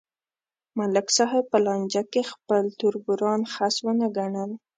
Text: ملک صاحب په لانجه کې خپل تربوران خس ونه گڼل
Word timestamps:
ملک 0.77 1.07
صاحب 1.17 1.43
په 1.51 1.57
لانجه 1.65 2.03
کې 2.11 2.21
خپل 2.31 2.63
تربوران 2.79 3.41
خس 3.53 3.75
ونه 3.85 4.07
گڼل 4.17 4.51